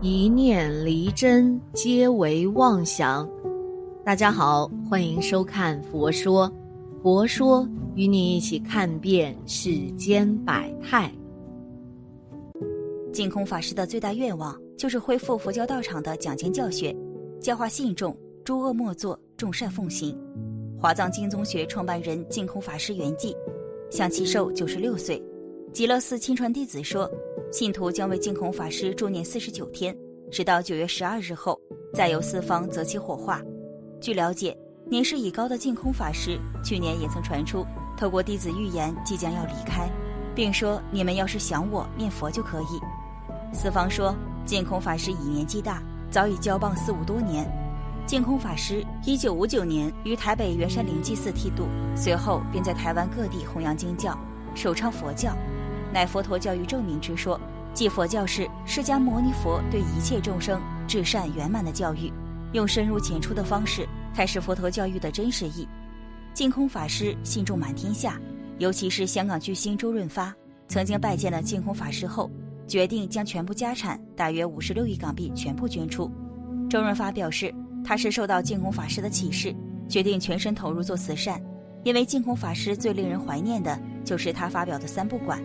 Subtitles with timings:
[0.00, 3.28] 一念离真，皆为妄想。
[4.04, 6.48] 大家好，欢迎收看《佛说》，
[7.02, 11.12] 佛说与你一起看遍世间百态。
[13.12, 16.94] 净空法师的最大愿望就是恢复佛教道场的讲经教学，
[17.40, 20.16] 教化信众，诸恶莫作，众善奉行。
[20.80, 23.34] 华藏经宗学创办人净空法师圆寂，
[23.90, 25.20] 享其寿九十六岁。
[25.72, 27.10] 极乐寺亲传弟子说。
[27.50, 29.96] 信徒将为净空法师助念四十九天，
[30.30, 31.58] 直到九月十二日后，
[31.94, 33.42] 再由四方择期火化。
[34.02, 34.54] 据了解，
[34.86, 37.64] 年事已高的净空法师去年也曾传出，
[37.96, 39.90] 透过弟子预言即将要离开，
[40.34, 42.78] 并说：“你们要是想我念佛就可以。”
[43.50, 47.50] 四方说，净空法师已年纪大，早已交棒四五多年。
[48.06, 51.64] 净空法师一九五九年于台北圆山灵济寺剃度，
[51.96, 54.16] 随后便在台湾各地弘扬经教，
[54.54, 55.34] 首倡佛教。
[55.92, 57.40] 乃佛陀教育证明之说，
[57.72, 62.12] 即佛教是释迦牟尼佛对一切众生至善圆满的教育，
[62.52, 65.66] 用深入浅出的方式开示佛陀教育的真实意。
[66.34, 68.20] 净空法师信众满天下，
[68.58, 70.34] 尤其是香港巨星周润发，
[70.68, 72.30] 曾经拜见了净空法师后，
[72.66, 76.10] 决定将全部家产大约五十六亿港币全部捐出。
[76.68, 77.52] 周润发表示，
[77.84, 79.54] 他是受到净空法师的启示，
[79.88, 81.42] 决定全身投入做慈善，
[81.82, 85.42] 因为净空法师最令人怀念的就是他发表的三不管。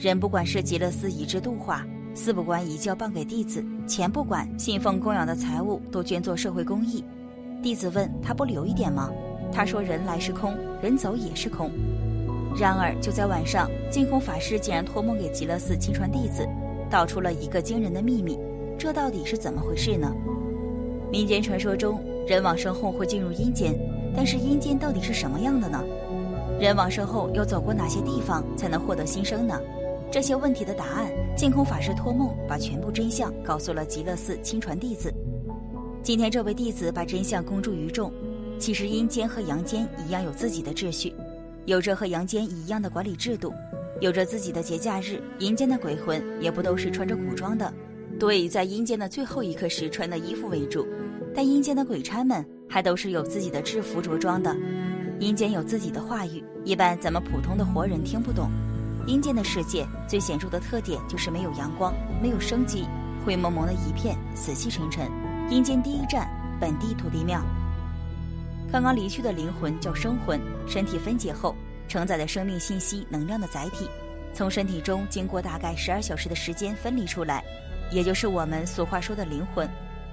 [0.00, 7.04] 人不管是极乐寺以智度化，寺不管以教谤给弟子，钱不管信奉供养的财物都捐作社会公益。
[7.62, 9.10] 弟子问他不留一点吗？
[9.52, 11.70] 他说人来是空，人走也是空。
[12.58, 16.48] 然而就在晚上，净空法师竟然托梦给极乐寺亲传弟子，
[16.88, 18.38] 道出了一个惊人的秘密。
[18.78, 20.10] 这到底是怎么回事呢？
[21.12, 23.78] 民间传说中，人往生后会进入阴间，
[24.16, 25.84] 但是阴间到底是什么样的呢？
[26.58, 29.60] 人往生后要走过哪些地方才能获得新生呢？
[30.10, 35.14] 这些问题的答案，净空法师托梦把全部真相告诉了极乐寺亲传弟子。
[36.02, 38.12] 今天这位弟子把真相公诸于众。
[38.58, 41.14] 其实阴间和阳间一样有自己的秩序，
[41.64, 43.54] 有着和阳间一样的管理制度，
[44.00, 45.22] 有着自己的节假日。
[45.38, 47.72] 阴间的鬼魂也不都是穿着古装的，
[48.18, 50.86] 多以在阴间的最后一刻时穿的衣服为主。
[51.34, 54.54] 但阴间的鬼差们还都是有自己的制服着装的。
[55.20, 58.50] 阴间有自己的话语，一般咱们普通的活人听不懂。
[59.10, 62.86] 阴间的世界最显著的特点就是没有阳光，没有生机，
[63.26, 65.10] 灰蒙蒙的一片，死气沉沉。
[65.50, 67.42] 阴间第一站，本地土地庙。
[68.70, 71.56] 刚刚离去的灵魂叫生魂，身体分解后
[71.88, 73.88] 承载着生命信息、能量的载体，
[74.32, 77.42] 从身体中经过大概十二小时的时间分离出来，
[77.90, 79.68] 也就是我们俗话说的灵魂。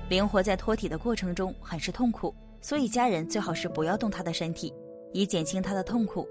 [0.09, 4.73] 灵魂在脱体的过程中很是痛苦，所以家人最好是不要动他的身体，
[5.13, 6.27] 以减轻他的痛苦。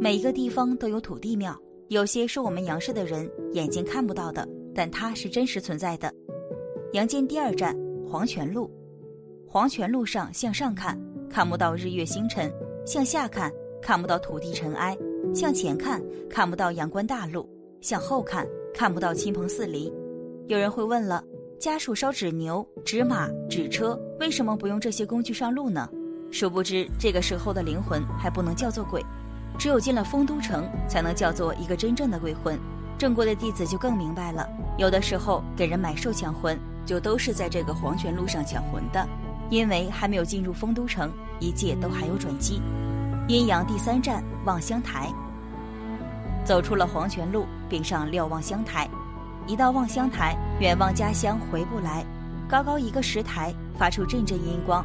[0.00, 1.56] 每一个地方都有土地庙。
[1.90, 6.14] 有些是我们阳世的人眼睛看不到的，但它是真实存在的。
[6.92, 7.76] 阳间第二站
[8.08, 8.70] 黄泉路，
[9.44, 10.96] 黄泉路上向上看
[11.28, 12.48] 看不到日月星辰，
[12.86, 13.52] 向下看
[13.82, 14.96] 看不到土地尘埃，
[15.34, 16.00] 向前看
[16.30, 17.44] 看不到阳关大路，
[17.80, 19.92] 向后看看不到亲朋四邻。
[20.46, 21.24] 有人会问了：
[21.58, 25.90] 家属烧纸牛、纸马、纸车，为什么不用这些工具上路呢？
[26.30, 29.04] 殊不知，这个时候的灵魂还不能叫做鬼。
[29.60, 32.58] 只有进了丰都城，才能叫做一个真正的鬼魂。
[32.96, 34.48] 正国的弟子就更明白了，
[34.78, 39.06] 有的时候给人买寿抢魂，就都是在这个黄泉路上抢魂的，
[39.50, 42.62] 因为还没有进入丰都城，一切都还有转机。
[43.28, 45.12] 阴阳第三站望乡台，
[46.42, 48.88] 走出了黄泉路，并上瞭望乡台。
[49.46, 52.02] 一到望乡台，远望家乡回不来。
[52.48, 54.82] 高高一个石台，发出阵阵阴光，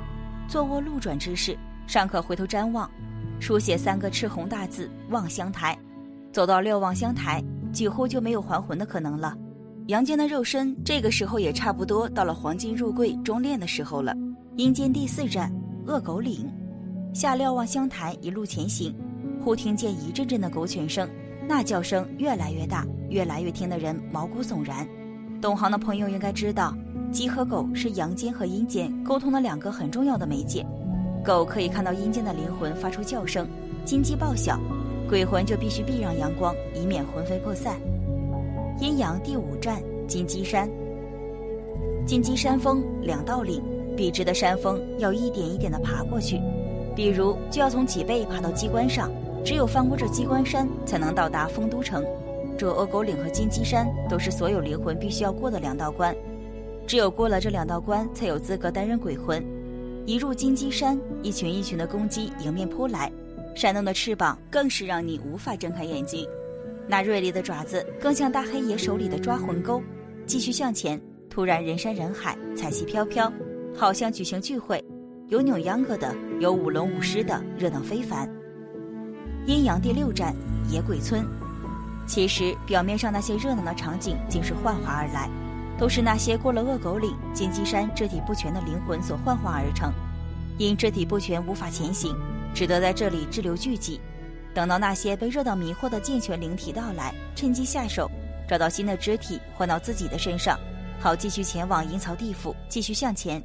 [0.50, 2.92] 坐卧路转之势，尚可回头瞻望。
[3.40, 5.78] 书写三个赤红大字“望乡台”，
[6.32, 9.36] 走到瞭望乡台，几乎就没有还魂的可能了。
[9.88, 14.16] 阳间的肉身这个时候也差不多到了黄金入柜中炼的时候了。
[14.56, 15.52] 阴间第四站
[15.86, 16.50] 恶狗岭，
[17.14, 18.96] 下瞭望乡台，一路前行，
[19.44, 21.08] 忽听见一阵阵的狗犬声，
[21.48, 24.88] 那叫声越来越大，越来越听得人毛骨悚然。
[25.40, 26.76] 懂行的朋友应该知道，
[27.12, 30.66] 鸡和狗是阳间和阴间沟通的两个很重要的媒介。
[31.26, 33.48] 狗可以看到阴间的灵魂发出叫声，
[33.84, 34.60] 金鸡报晓，
[35.10, 37.80] 鬼魂就必须避让阳光，以免魂飞魄散。
[38.80, 40.70] 阴阳第五站金鸡山，
[42.06, 43.60] 金鸡山峰两道岭，
[43.98, 46.40] 笔直的山峰要一点一点的爬过去，
[46.96, 49.10] 比如就要从脊背爬到鸡冠上，
[49.44, 52.06] 只有翻过这鸡冠山，才能到达丰都城。
[52.56, 56.16] 这恶狗岭和金鸡山都是所有灵魂必须要过的两道关，
[56.86, 59.44] 只有过了这两道关，才有资格担任鬼魂。
[60.06, 63.12] 一入金鸡山，一群一群的公鸡迎面扑来，
[63.56, 66.28] 扇动的翅膀更是让你无法睁开眼睛。
[66.88, 69.82] 那锐利的爪子更像大黑爷手里的抓魂钩。
[70.28, 73.32] 继续向前，突然人山人海，彩旗飘飘，
[73.76, 74.84] 好像举行聚会，
[75.30, 78.30] 有扭秧歌的，有舞龙舞狮的，热闹非凡。
[79.48, 80.36] 阴阳第六站
[80.72, 81.26] 野鬼村，
[82.06, 85.28] 其实表面上那些热闹的场景竟是幻化而来，
[85.78, 89.92] 都是那些过了恶狗岭、金鸡山肢体不全的灵魂所幻化而成，
[90.58, 92.16] 因肢体不全无法前行，
[92.54, 94.00] 只得在这里滞留聚集。
[94.54, 98.10] 等到那些被热到迷惑的健全灵体到来，趁机下手，
[98.48, 100.58] 找到新的肢体换到自己的身上，
[100.98, 103.44] 好继续前往阴曹地府，继续向前。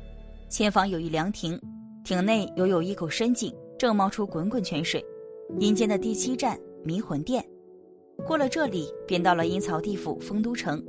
[0.48, 1.60] 前方有一凉亭，
[2.04, 5.04] 亭内犹有一口深井，正冒出滚滚泉水。
[5.58, 7.44] 阴间的第七站迷魂殿，
[8.24, 10.80] 过了这里，便到了阴曹地府丰都城。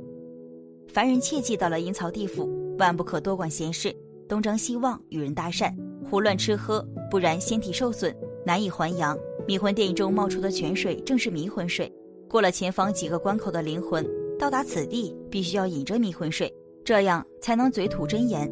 [0.92, 3.96] 凡人切记，到了阴曹地府，万不可多管闲事，
[4.28, 5.74] 东张西望，与人搭讪，
[6.04, 9.18] 胡乱吃喝，不然仙体受损，难以还阳。
[9.48, 11.90] 迷魂殿中冒出的泉水正是迷魂水，
[12.28, 14.06] 过了前方几个关口的灵魂，
[14.38, 16.52] 到达此地必须要饮着迷魂水，
[16.84, 18.46] 这样才能嘴吐真言，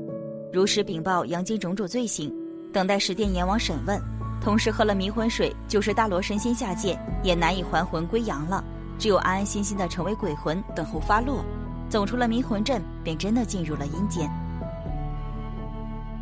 [0.51, 2.35] 如实禀报阳间种种罪行，
[2.73, 4.01] 等待十殿阎王审问。
[4.41, 8.65] 同时喝了迷魂水，就是大罗神仙下界也难以还魂归阳了，
[8.99, 11.45] 只有安安心心的成为鬼魂，等候发落。
[11.91, 14.31] 走出了迷魂阵，便真的进入了阴间。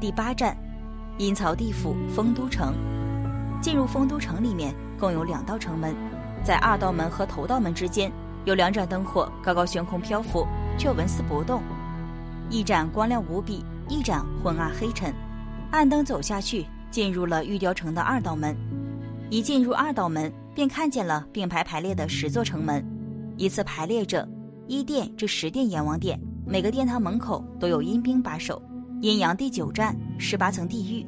[0.01, 0.57] 第八站，
[1.19, 2.73] 阴曹地府丰都城。
[3.61, 5.95] 进入丰都城里面，共有两道城门，
[6.43, 8.11] 在二道门和头道门之间，
[8.47, 10.47] 有两盏灯火高高悬空漂浮，
[10.79, 11.61] 却纹丝不动。
[12.49, 15.13] 一盏光亮无比，一盏昏暗黑沉。
[15.71, 18.57] 暗灯走下去，进入了玉雕城的二道门。
[19.29, 22.83] 一进入二道门，便看见了并排排列的十座城门，
[23.37, 24.27] 依次排列着
[24.69, 28.63] 一殿至十殿阎王殿，每个殿堂门口都有阴兵把守。
[29.01, 31.07] 阴阳第九站，十八层地狱。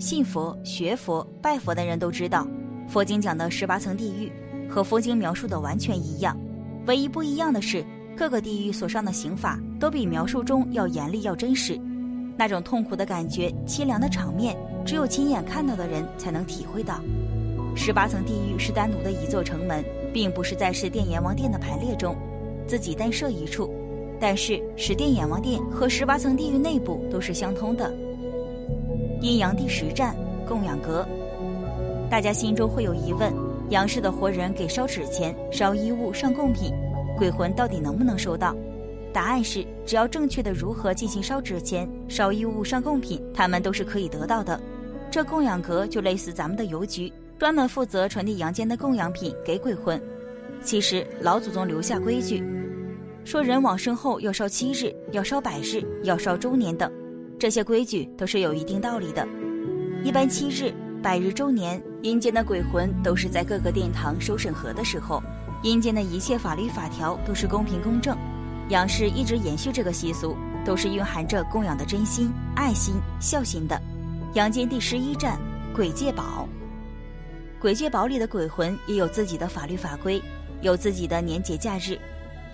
[0.00, 2.44] 信佛、学佛、拜佛的人都知道，
[2.88, 4.32] 佛经讲的十八层地狱
[4.68, 6.36] 和佛经描述的完全一样，
[6.88, 7.84] 唯一不一样的是，
[8.16, 11.80] 各个地狱所上的刑法都比描述中要严厉、要真实。
[12.36, 17.00] 那种痛苦的感觉、凄凉的场面，只有亲眼看到的人才能体会到。
[17.76, 22.16] 十八层地狱是单独的一座城门，并不是在十殿阎王殿的排列中
[22.66, 23.72] 自己单设一处，
[24.20, 27.92] 但是十殿阎王殿和十八层地狱内部都是相通的。
[29.20, 30.16] 阴阳第十站
[30.48, 31.06] 供养阁，
[32.10, 33.32] 大家心中会有疑问：
[33.70, 36.72] 阳世的活人给烧纸钱、烧衣物、上贡品，
[37.16, 38.54] 鬼魂到底能不能收到？
[39.12, 44.58] 答案是，只要正确的如何进行烧纸钱、烧衣物、上贡品，他们都是可以得到的。
[45.10, 50.00] 这供养阁就类似咱们的邮局，专门负责传递阳间的供养品给鬼魂。
[50.62, 52.42] 其实老祖宗留下规矩，
[53.24, 56.90] 说人往生后要烧七日，要烧百日，要烧周年等。
[57.38, 59.26] 这些规矩都是有一定道理的。
[60.04, 60.72] 一般七日、
[61.02, 65.22] 百日、周年，阴间的鬼魂都是在各个殿堂收审核的时候。
[65.64, 68.16] 阴间的一切法律法条都是公平公正。
[68.68, 73.80] 杨氏一直延续这个习俗，都是蕴含着供养的真心、爱心、孝心的。
[74.34, 75.38] 阳间第十一站，
[75.74, 76.48] 鬼界堡。
[77.60, 80.20] 鬼界堡里的鬼魂也有自己的法律法规，
[80.62, 81.98] 有自己的年节假日。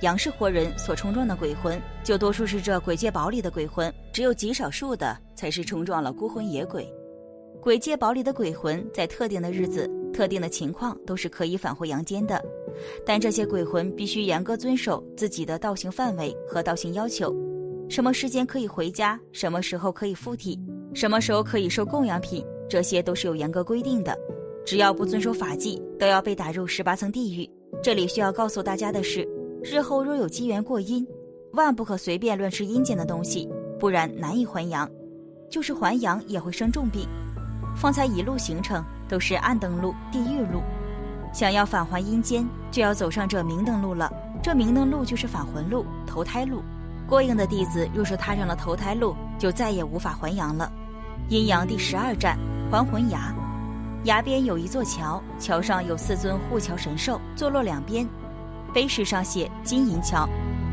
[0.00, 6.88] 杨氏活人所冲撞的鬼魂，就多数是这鬼界堡里的鬼魂，只有极少数的才是冲撞了孤魂野鬼。
[7.60, 12.40] 鬼界堡里的鬼魂在特定的日子、特定的情况都是可以返回阳间的，
[13.04, 17.34] 但这些鬼魂必须严格遵守自己的道行范围和道行要求，
[17.90, 20.56] 什么时间可以回家，什么时候可以附体，
[20.94, 24.16] 什么时候可以收供养品，这些都是有严格规定的。
[24.64, 27.57] 只要不遵守法纪，都要被打入十八层地狱。
[27.82, 29.26] 这里需要告诉大家的是。
[29.60, 31.04] 日后若有机缘过阴，
[31.52, 34.88] 万不可随便乱吃阴间的东西，不然难以还阳。
[35.50, 37.08] 就是还阳也会生重病。
[37.74, 40.60] 方才一路行程都是暗灯路、地狱路，
[41.32, 44.12] 想要返还阴间，就要走上这明灯路了。
[44.42, 46.62] 这明灯路就是返魂路、投胎路。
[47.08, 50.70] 过硬的弟子若是踏上了投胎路，就再也无法还阳了。
[51.30, 52.38] 阴阳第十二站
[52.70, 53.34] 还魂崖，
[54.04, 58.08] 崖边有一座桥，桥上有四尊护桥神兽坐落两边。
[58.72, 60.28] 碑石上写“金银桥”，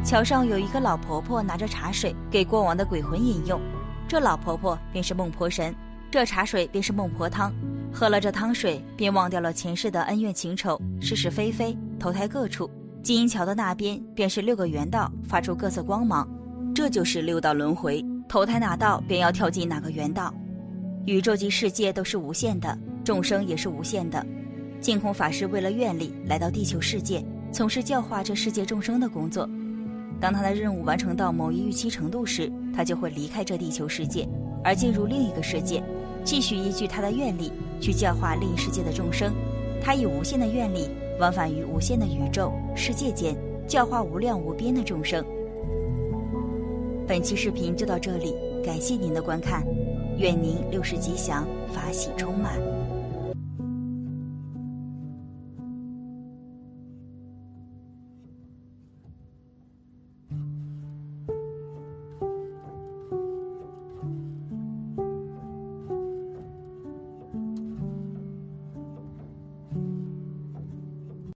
[0.05, 3.59] 桥上有一个老婆婆拿着茶水给过往的鬼魂饮用，
[4.07, 5.73] 这老婆婆便是孟婆神，
[6.11, 7.51] 这茶水便是孟婆汤。
[7.91, 12.69] 喝了这汤水，便忘掉了前世的恩怨情仇、是是非非，投胎各处。
[13.01, 16.27] 金银桥的那边便是六个圆道，发出各色光芒，
[16.75, 20.33] 这就是六道轮回，投胎哪道便要跳进哪个圆道。
[21.05, 24.25] 宇宙及世界都是无限的，众生也是无限的。
[24.81, 27.23] 净空法师为了愿力来到地球世界。
[27.51, 29.49] 从事教化这世界众生的工作。
[30.19, 34.27] 当他的任务完成到某一预期程度时，他就会离开这地球世界，
[34.61, 35.81] 而进入另一个世界，
[36.25, 39.33] 继续依据他的愿力去教化另一世界的众生。
[39.81, 43.33] 他以无限的愿力往返于无限的宇宙世界间，
[43.65, 45.23] 教化无量无边的众生。
[47.07, 48.35] 本期视频就到这里，
[48.65, 49.63] 感谢您的观看，
[50.17, 52.59] 愿您六时吉祥，法喜充满。